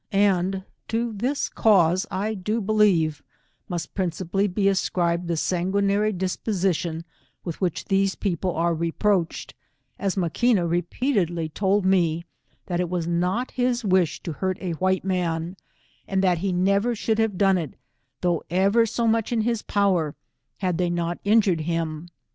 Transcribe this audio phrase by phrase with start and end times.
[0.11, 3.21] And to this cause do I believe,
[3.69, 7.05] must principally be ascribed the sanguinary disposition
[7.43, 9.53] with which these people are reproached,
[9.99, 12.25] as Maquina repeatedly told me
[12.65, 15.55] that it was not his wish to hurt a white man,
[16.07, 17.75] and that he never should have done it,
[18.21, 20.15] though ever so much in his power,
[20.57, 22.09] had they not injured him.